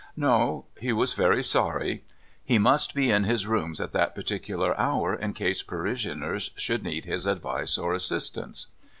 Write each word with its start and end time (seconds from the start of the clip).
No, 0.17 0.65
he 0.79 0.91
was 0.91 1.13
very 1.13 1.43
sorry. 1.43 2.03
He 2.43 2.57
must 2.57 2.95
be 2.95 3.11
in 3.11 3.23
his 3.25 3.45
rooms 3.45 3.79
at 3.79 3.91
that 3.93 4.15
particular 4.15 4.75
hour 4.79 5.13
in 5.13 5.33
case 5.33 5.61
parishioners 5.61 6.49
should 6.55 6.81
need 6.83 7.05
his 7.05 7.27
advice 7.27 7.77
or 7.77 7.93
assistance. 7.93 8.65